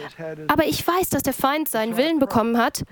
[0.49, 2.83] aber ich weiß, dass der Feind seinen Willen bekommen hat.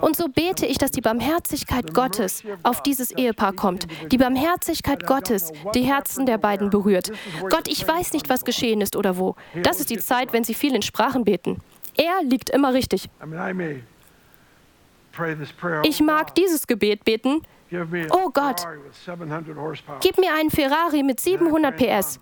[0.00, 3.86] Und so bete ich, dass die Barmherzigkeit Gottes auf dieses Ehepaar kommt.
[4.10, 7.12] Die Barmherzigkeit Gottes die Herzen der beiden berührt.
[7.48, 9.36] Gott, ich weiß nicht, was geschehen ist oder wo.
[9.62, 11.60] Das ist die Zeit, wenn sie viel in Sprachen beten.
[11.96, 13.08] Er liegt immer richtig.
[15.84, 17.42] Ich mag dieses Gebet beten.
[18.10, 18.66] Oh Gott,
[20.00, 22.20] gib mir einen Ferrari mit 700 PS.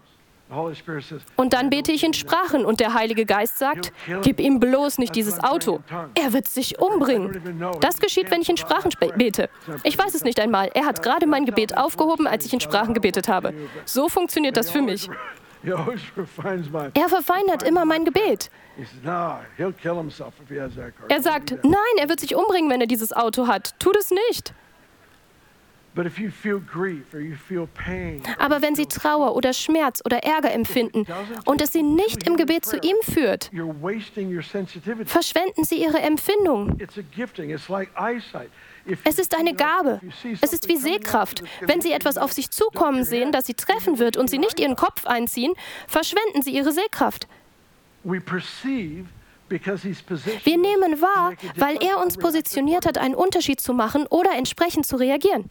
[1.37, 5.15] Und dann bete ich in Sprachen und der Heilige Geist sagt, gib ihm bloß nicht
[5.15, 5.81] dieses Auto.
[6.15, 7.41] Er wird sich umbringen.
[7.81, 9.49] Das geschieht, wenn ich in Sprachen bete.
[9.85, 10.71] Ich weiß es nicht einmal.
[10.75, 13.55] Er hat gerade mein Gebet aufgehoben, als ich in Sprachen gebetet habe.
[13.85, 15.09] So funktioniert das für mich.
[15.63, 18.51] Er verfeinert immer mein Gebet.
[21.09, 23.79] Er sagt, nein, er wird sich umbringen, wenn er dieses Auto hat.
[23.79, 24.55] Tu das nicht.
[28.39, 31.05] Aber wenn Sie Trauer oder Schmerz oder Ärger empfinden
[31.47, 33.51] und es Sie nicht im Gebet zu ihm führt,
[35.05, 36.79] verschwenden Sie Ihre Empfindung.
[39.05, 40.01] Es ist eine Gabe.
[40.41, 41.43] Es ist wie Sehkraft.
[41.61, 44.77] Wenn Sie etwas auf sich zukommen sehen, das Sie treffen wird und Sie nicht Ihren
[44.77, 45.55] Kopf einziehen,
[45.89, 47.27] verschwenden Sie Ihre Sehkraft.
[48.03, 48.23] Wir
[50.59, 55.51] nehmen wahr, weil er uns positioniert hat, einen Unterschied zu machen oder entsprechend zu reagieren.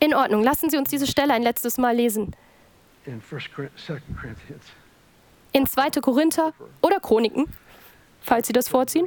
[0.00, 2.34] In Ordnung, lassen Sie uns diese Stelle ein letztes Mal lesen.
[5.52, 5.90] In 2.
[6.00, 7.46] Korinther oder Chroniken,
[8.20, 9.06] falls Sie das vorziehen.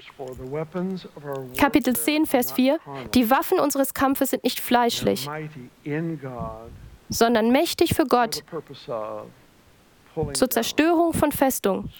[1.57, 2.79] Kapitel 10, Vers 4.
[3.13, 5.29] Die Waffen unseres Kampfes sind nicht fleischlich,
[7.09, 8.43] sondern mächtig für Gott
[10.33, 11.91] zur Zerstörung von Festungen.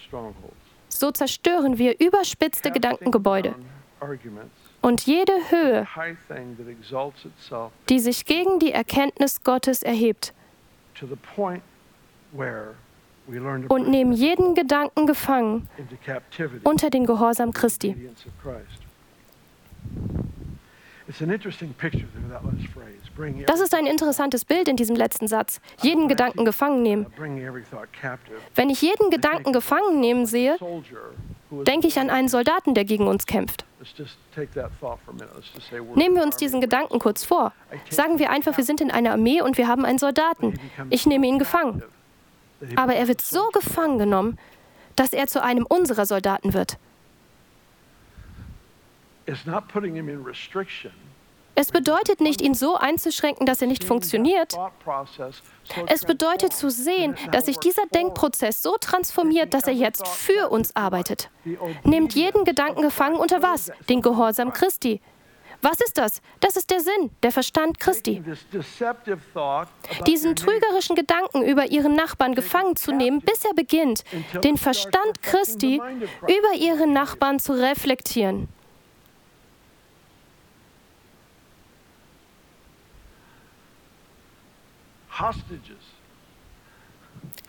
[0.88, 3.54] So zerstören wir überspitzte Gedankengebäude
[4.86, 5.84] und jede Höhe,
[7.88, 10.32] die sich gegen die Erkenntnis Gottes erhebt.
[13.68, 15.68] Und nehmen jeden Gedanken gefangen
[16.62, 17.96] unter den Gehorsam Christi.
[23.46, 25.60] Das ist ein interessantes Bild in diesem letzten Satz.
[25.82, 27.06] Jeden Gedanken gefangen nehmen.
[28.54, 30.56] Wenn ich jeden Gedanken gefangen nehmen sehe,
[31.50, 33.64] denke ich an einen Soldaten, der gegen uns kämpft.
[35.94, 37.52] Nehmen wir uns diesen Gedanken kurz vor.
[37.90, 40.58] Sagen wir einfach, wir sind in einer Armee und wir haben einen Soldaten.
[40.90, 41.82] Ich nehme ihn gefangen.
[42.74, 44.38] Aber er wird so gefangen genommen,
[44.96, 46.78] dass er zu einem unserer Soldaten wird.
[51.56, 54.54] Es bedeutet nicht, ihn so einzuschränken, dass er nicht funktioniert.
[55.86, 60.76] Es bedeutet zu sehen, dass sich dieser Denkprozess so transformiert, dass er jetzt für uns
[60.76, 61.30] arbeitet.
[61.82, 63.72] Nehmt jeden Gedanken gefangen unter was?
[63.88, 65.00] Den Gehorsam Christi.
[65.62, 66.20] Was ist das?
[66.40, 68.22] Das ist der Sinn, der Verstand Christi.
[70.06, 74.04] Diesen trügerischen Gedanken über ihren Nachbarn gefangen zu nehmen, bis er beginnt,
[74.44, 75.80] den Verstand Christi
[76.22, 78.48] über ihren Nachbarn zu reflektieren.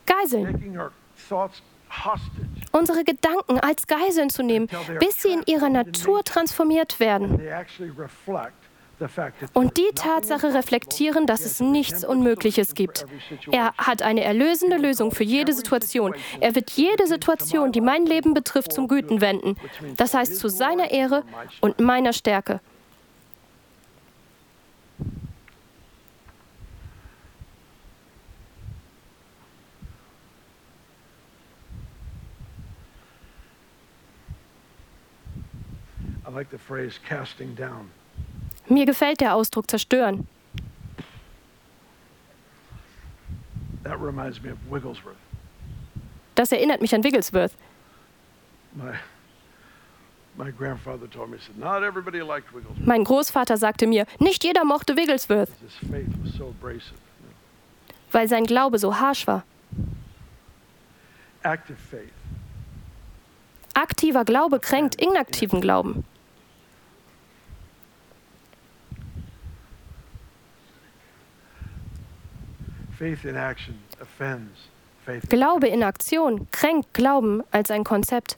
[0.06, 0.92] Geiseln.
[2.72, 4.68] Unsere Gedanken als Geiseln zu nehmen,
[5.00, 7.42] bis sie in ihrer Natur transformiert werden.
[9.54, 13.06] Und die Tatsache reflektieren, dass es nichts Unmögliches gibt.
[13.52, 16.16] Er hat eine erlösende Lösung für jede Situation.
[16.40, 19.56] Er wird jede Situation, die mein Leben betrifft, zum Güten wenden.
[19.98, 21.24] Das heißt zu seiner Ehre
[21.62, 22.60] und meiner Stärke.
[38.68, 40.28] Mir gefällt der Ausdruck zerstören.
[46.36, 47.54] Das erinnert mich an Wigglesworth.
[52.86, 55.50] Mein Großvater sagte mir, nicht jeder mochte Wigglesworth,
[58.12, 59.44] weil sein Glaube so harsch war.
[63.74, 66.04] Aktiver Glaube kränkt inaktiven Glauben.
[75.30, 78.38] Glaube in Aktion kränkt Glauben als ein Konzept.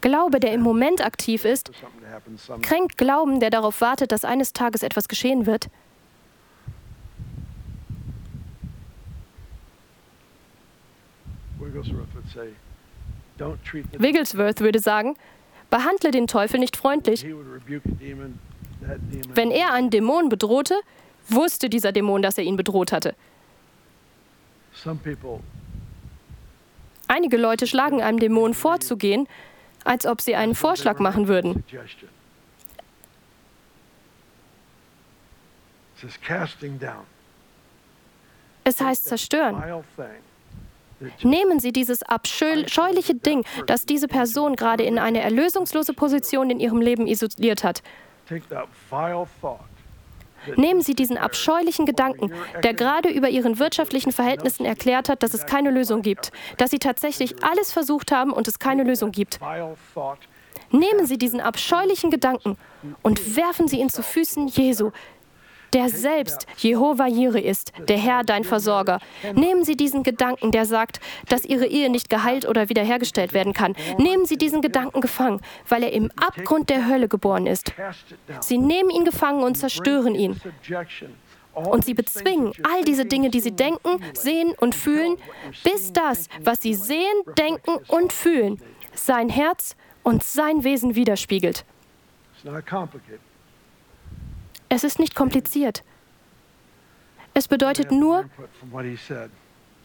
[0.00, 1.72] Glaube, der im Moment aktiv ist,
[2.62, 5.68] kränkt Glauben, der darauf wartet, dass eines Tages etwas geschehen wird.
[11.58, 12.52] Wigglesworth would say,
[13.38, 15.16] Wigglesworth würde sagen,
[15.70, 17.24] behandle den Teufel nicht freundlich.
[19.34, 20.74] Wenn er einen Dämon bedrohte,
[21.28, 23.14] wusste dieser Dämon, dass er ihn bedroht hatte.
[27.08, 29.28] Einige Leute schlagen einem Dämon vorzugehen,
[29.84, 31.64] als ob sie einen Vorschlag machen würden.
[38.64, 39.62] Es heißt zerstören.
[41.22, 46.80] Nehmen Sie dieses abscheuliche Ding, das diese Person gerade in eine erlösungslose Position in ihrem
[46.80, 47.82] Leben isoliert hat.
[50.56, 55.46] Nehmen Sie diesen abscheulichen Gedanken, der gerade über Ihren wirtschaftlichen Verhältnissen erklärt hat, dass es
[55.46, 59.40] keine Lösung gibt, dass Sie tatsächlich alles versucht haben und es keine Lösung gibt.
[60.70, 62.56] Nehmen Sie diesen abscheulichen Gedanken
[63.02, 64.90] und werfen Sie ihn zu Füßen Jesu,
[65.74, 69.00] der selbst Jehova Jireh ist, der Herr, dein Versorger.
[69.34, 73.74] Nehmen Sie diesen Gedanken, der sagt, dass Ihre Ehe nicht geheilt oder wiederhergestellt werden kann.
[73.98, 77.72] Nehmen Sie diesen Gedanken gefangen, weil er im Abgrund der Hölle geboren ist.
[78.40, 80.40] Sie nehmen ihn gefangen und zerstören ihn.
[81.54, 85.16] Und sie bezwingen all diese Dinge, die sie denken, sehen und fühlen,
[85.62, 88.60] bis das, was sie sehen, denken und fühlen,
[88.92, 91.64] sein Herz und sein Wesen widerspiegelt.
[94.74, 95.84] Es ist nicht kompliziert.
[97.32, 98.24] Es bedeutet nur,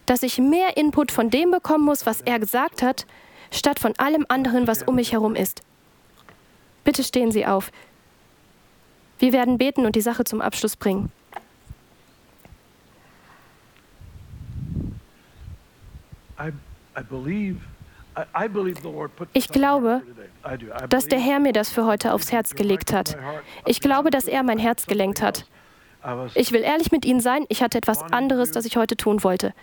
[0.07, 3.05] dass ich mehr Input von dem bekommen muss, was er gesagt hat,
[3.51, 5.61] statt von allem anderen, was um mich herum ist.
[6.83, 7.71] Bitte stehen Sie auf.
[9.19, 11.11] Wir werden beten und die Sache zum Abschluss bringen.
[19.33, 20.01] Ich glaube,
[20.89, 23.17] dass der Herr mir das für heute aufs Herz gelegt hat.
[23.65, 25.45] Ich glaube, dass er mein Herz gelenkt hat.
[26.33, 29.53] Ich will ehrlich mit Ihnen sein, ich hatte etwas anderes, das ich heute tun wollte.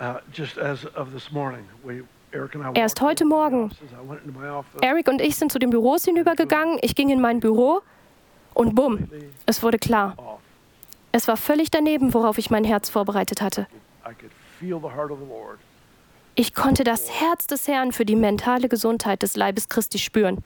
[0.00, 0.14] Uh,
[2.74, 3.70] Erst heute Morgen.
[4.80, 6.78] Eric und ich sind zu den Büros hinübergegangen.
[6.80, 7.80] Ich ging in mein Büro
[8.54, 9.10] und bumm,
[9.46, 10.16] es wurde klar.
[11.12, 13.66] Es war völlig daneben, worauf ich mein Herz vorbereitet hatte.
[16.40, 20.42] Ich konnte das Herz des Herrn für die mentale Gesundheit des Leibes Christi spüren.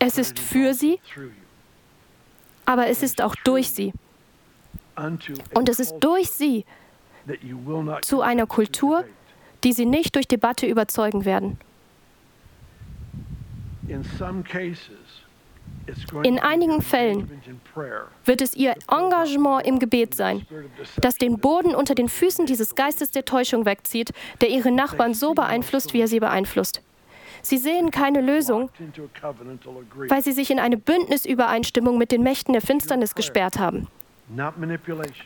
[0.00, 0.98] Es ist für sie,
[2.66, 3.92] aber es ist auch durch sie.
[5.54, 6.64] Und es ist durch sie
[8.02, 9.04] zu einer Kultur,
[9.62, 11.60] die sie nicht durch Debatte überzeugen werden.
[13.86, 14.02] In
[16.38, 17.30] einigen Fällen
[18.24, 20.46] wird es ihr Engagement im Gebet sein,
[21.00, 25.34] das den Boden unter den Füßen dieses Geistes der Täuschung wegzieht, der ihre Nachbarn so
[25.34, 26.82] beeinflusst, wie er sie beeinflusst.
[27.42, 28.70] Sie sehen keine Lösung,
[30.08, 33.88] weil sie sich in eine Bündnisübereinstimmung mit den Mächten der Finsternis gesperrt haben.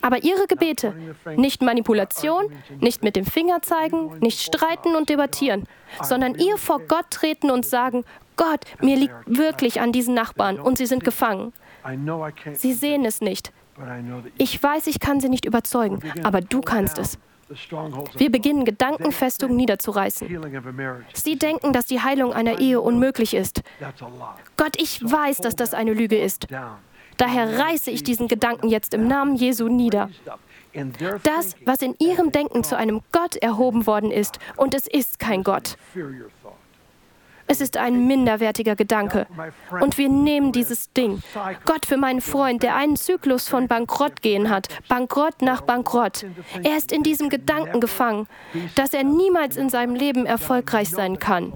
[0.01, 0.95] Aber ihre Gebete,
[1.37, 2.45] nicht Manipulation,
[2.79, 5.67] nicht mit dem Finger zeigen, nicht streiten und debattieren,
[6.03, 8.05] sondern ihr vor Gott treten und sagen,
[8.37, 11.53] Gott, mir liegt wirklich an diesen Nachbarn und sie sind gefangen.
[12.55, 13.53] Sie sehen es nicht.
[14.39, 17.19] Ich weiß, ich kann sie nicht überzeugen, aber du kannst es.
[18.17, 20.29] Wir beginnen Gedankenfestungen niederzureißen.
[21.13, 23.63] Sie denken, dass die Heilung einer Ehe unmöglich ist.
[24.57, 26.47] Gott, ich weiß, dass das eine Lüge ist.
[27.19, 30.09] Daher reiße ich diesen Gedanken jetzt im Namen Jesu nieder.
[31.23, 35.43] Das, was in ihrem Denken zu einem Gott erhoben worden ist, und es ist kein
[35.43, 35.77] Gott.
[37.53, 39.27] Es ist ein minderwertiger Gedanke.
[39.79, 41.23] Und wir nehmen dieses Ding.
[41.67, 46.25] Gott für meinen Freund, der einen Zyklus von Bankrott gehen hat, Bankrott nach Bankrott.
[46.63, 48.27] Er ist in diesem Gedanken gefangen,
[48.75, 51.53] dass er niemals in seinem Leben erfolgreich sein kann.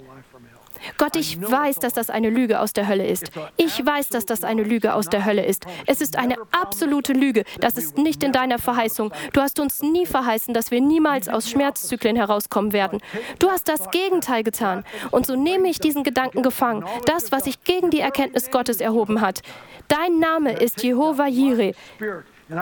[0.99, 3.31] Gott, ich weiß, dass das eine Lüge aus der Hölle ist.
[3.57, 5.67] Ich weiß, dass das eine Lüge aus der Hölle ist.
[5.87, 7.45] Es ist eine absolute Lüge.
[7.61, 9.13] Das ist nicht in deiner Verheißung.
[9.33, 13.01] Du hast uns nie verheißen, dass wir niemals aus Schmerzzyklen herauskommen werden.
[13.39, 14.85] Du hast das Gegenteil getan.
[15.11, 16.85] Und so nehme ich diesen Gedanken gefangen.
[17.07, 19.43] Das, was sich gegen die Erkenntnis Gottes erhoben hat.
[19.89, 21.75] Dein Name ist Jehova Jireh.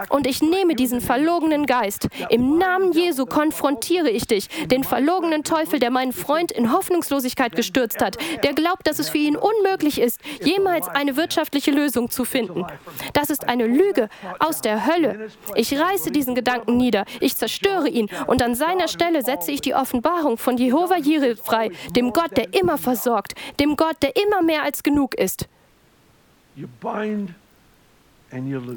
[0.09, 2.09] Und ich nehme diesen verlogenen Geist.
[2.31, 8.01] Im Namen Jesu konfrontiere ich dich, den verlogenen Teufel, der meinen Freund in Hoffnungslosigkeit gestürzt
[8.03, 12.65] hat, der glaubt, dass es für ihn unmöglich ist, jemals eine wirtschaftliche Lösung zu finden.
[13.13, 14.09] Das ist eine Lüge
[14.39, 15.29] aus der Hölle.
[15.55, 19.75] Ich reiße diesen Gedanken nieder, ich zerstöre ihn und an seiner Stelle setze ich die
[19.75, 24.63] Offenbarung von Jehova Jireh frei, dem Gott, der immer versorgt, dem Gott, der immer mehr
[24.63, 25.49] als genug ist.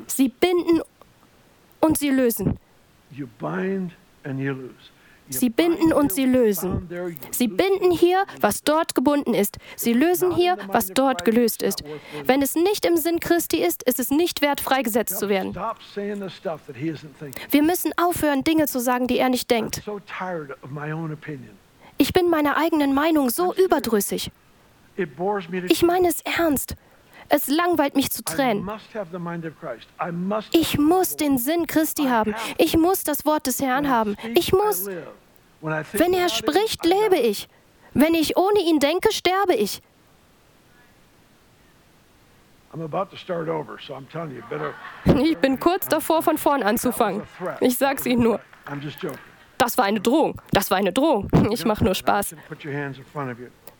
[0.08, 0.82] Sie binden
[1.88, 2.60] und sie lösen.
[5.30, 6.88] Sie binden und sie lösen.
[7.32, 9.58] Sie binden hier, was dort gebunden ist.
[9.76, 11.84] Sie lösen hier, was dort gelöst ist.
[12.26, 15.54] Wenn es nicht im Sinn Christi ist, ist es nicht wert, freigesetzt zu werden.
[17.52, 19.82] Wir müssen aufhören, Dinge zu sagen, die er nicht denkt.
[21.98, 24.32] Ich bin meiner eigenen Meinung so überdrüssig.
[24.96, 26.76] Ich meine es ernst.
[27.30, 28.69] Es langweilt mich zu Tränen.
[30.51, 32.34] Ich muss den Sinn Christi haben.
[32.57, 34.15] Ich muss das Wort des Herrn haben.
[34.36, 34.88] Ich muss.
[35.93, 37.47] Wenn er spricht, lebe ich.
[37.93, 39.82] Wenn ich ohne ihn denke, sterbe ich.
[45.23, 47.23] Ich bin kurz davor, von vorn anzufangen.
[47.61, 48.39] Ich sag's Ihnen nur.
[49.57, 50.39] Das war eine Drohung.
[50.51, 51.28] Das war eine Drohung.
[51.51, 52.36] Ich mache nur Spaß.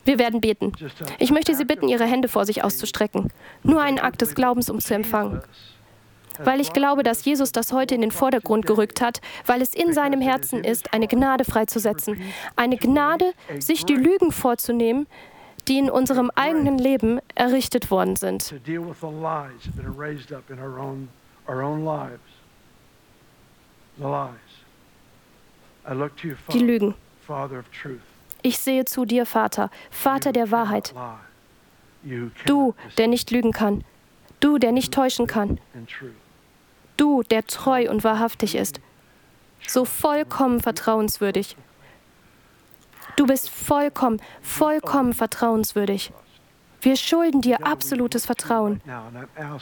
[0.08, 0.72] Wir werden beten.
[1.18, 3.30] Ich möchte Sie bitten, Ihre Hände vor sich auszustrecken.
[3.62, 5.42] Nur einen Akt des Glaubens, um zu empfangen.
[6.38, 9.92] Weil ich glaube, dass Jesus das heute in den Vordergrund gerückt hat, weil es in
[9.92, 12.22] seinem Herzen ist, eine Gnade freizusetzen.
[12.56, 15.06] Eine Gnade, sich die Lügen vorzunehmen,
[15.68, 18.54] die in unserem eigenen Leben errichtet worden sind.
[26.54, 26.94] Die Lügen.
[28.42, 30.94] Ich sehe zu dir, Vater, Vater der Wahrheit.
[32.46, 33.84] Du, der nicht lügen kann.
[34.40, 35.58] Du, der nicht täuschen kann.
[36.96, 38.80] Du, der treu und wahrhaftig ist.
[39.66, 41.56] So vollkommen vertrauenswürdig.
[43.16, 46.12] Du bist vollkommen, vollkommen vertrauenswürdig.
[46.80, 48.80] Wir schulden dir absolutes Vertrauen.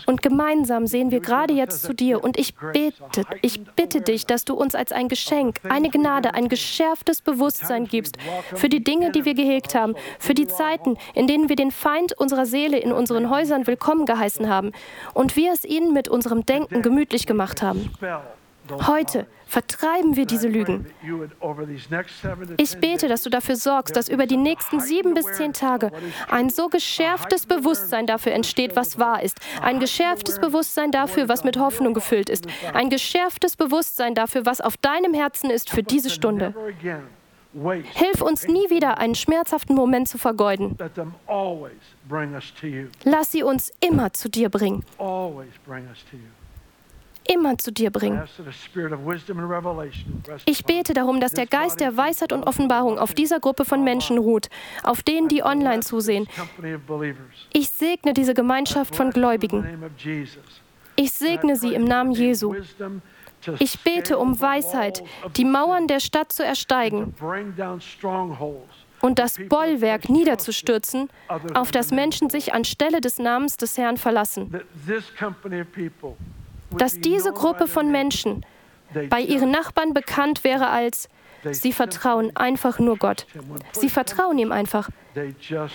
[0.07, 2.23] Und gemeinsam sehen wir gerade jetzt zu dir.
[2.23, 6.49] Und ich bete, ich bitte dich, dass du uns als ein Geschenk, eine Gnade, ein
[6.49, 8.17] geschärftes Bewusstsein gibst
[8.55, 12.13] für die Dinge, die wir gehegt haben, für die Zeiten, in denen wir den Feind
[12.13, 14.73] unserer Seele in unseren Häusern willkommen geheißen haben
[15.15, 17.91] und wir es ihnen mit unserem Denken gemütlich gemacht haben.
[18.87, 20.87] Heute vertreiben wir diese Lügen.
[22.57, 25.93] Ich bete, dass du dafür sorgst, dass über die nächsten sieben bis zehn Tage
[26.29, 29.41] ein so geschärftes Bewusstsein dafür entsteht, was wahr ist.
[29.63, 32.47] Ein geschärftes Bewusstsein dafür, was mit Hoffnung gefüllt ist.
[32.73, 36.55] Ein geschärftes Bewusstsein dafür, was auf deinem Herzen ist für diese Stunde.
[37.95, 40.77] Hilf uns nie wieder, einen schmerzhaften Moment zu vergeuden.
[43.05, 44.85] Lass sie uns immer zu dir bringen
[47.33, 48.23] immer zu dir bringen.
[50.45, 54.19] Ich bete darum, dass der Geist der Weisheit und Offenbarung auf dieser Gruppe von Menschen
[54.19, 54.49] ruht,
[54.83, 56.27] auf denen, die online zusehen.
[57.53, 59.65] Ich segne diese Gemeinschaft von Gläubigen.
[60.97, 62.55] Ich segne sie im Namen Jesu.
[63.59, 65.03] Ich bete um Weisheit,
[65.37, 67.15] die Mauern der Stadt zu ersteigen
[69.03, 71.11] und das Bollwerk niederzustürzen,
[71.55, 74.51] auf das Menschen sich anstelle des Namens des Herrn verlassen
[76.79, 78.45] dass diese Gruppe von Menschen
[79.11, 81.09] bei ihren Nachbarn bekannt wäre als,
[81.51, 83.27] sie vertrauen einfach nur Gott.
[83.73, 84.91] Sie vertrauen ihm einfach.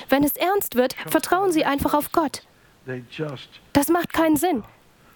[0.10, 2.44] Wenn es ernst wird, vertrauen sie einfach auf Gott.
[3.74, 4.64] Das macht keinen Sinn.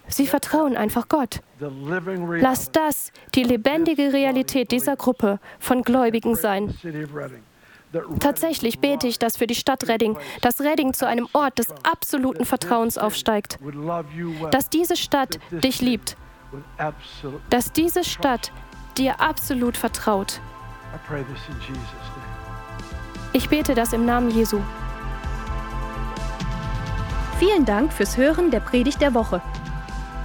[0.08, 1.40] Sie vertrauen einfach Gott.
[1.58, 6.74] Lass das die lebendige Realität dieser Gruppe von Gläubigen sein.
[8.20, 12.44] Tatsächlich bete ich das für die Stadt Redding, dass Redding zu einem Ort des absoluten
[12.44, 13.58] Vertrauens aufsteigt.
[14.50, 16.16] Dass diese Stadt dich liebt.
[17.50, 18.52] Dass diese Stadt
[18.98, 20.40] dir absolut vertraut.
[23.32, 24.60] Ich bete das im Namen Jesu.
[27.38, 29.42] Vielen Dank fürs Hören der Predigt der Woche.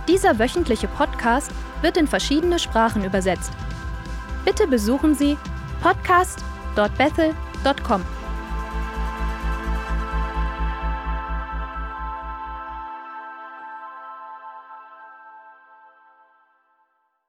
[0.07, 1.51] Dieser wöchentliche Podcast
[1.81, 3.51] wird in verschiedene Sprachen übersetzt.
[4.45, 5.37] Bitte besuchen Sie
[5.81, 8.20] podcast.bethel.com www.ccc.com.